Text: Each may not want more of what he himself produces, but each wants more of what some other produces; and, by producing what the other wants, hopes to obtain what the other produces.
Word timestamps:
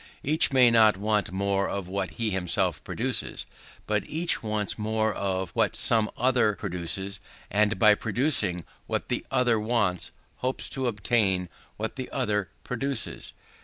Each 0.23 0.51
may 0.51 0.71
not 0.71 0.97
want 0.97 1.31
more 1.31 1.69
of 1.69 1.87
what 1.87 2.09
he 2.17 2.31
himself 2.31 2.83
produces, 2.83 3.45
but 3.85 4.03
each 4.09 4.41
wants 4.41 4.79
more 4.79 5.13
of 5.13 5.51
what 5.51 5.75
some 5.75 6.09
other 6.17 6.55
produces; 6.55 7.19
and, 7.51 7.77
by 7.77 7.93
producing 7.93 8.63
what 8.87 9.09
the 9.09 9.23
other 9.29 9.59
wants, 9.59 10.09
hopes 10.37 10.69
to 10.69 10.87
obtain 10.87 11.49
what 11.77 11.97
the 11.97 12.09
other 12.09 12.49
produces. 12.63 13.31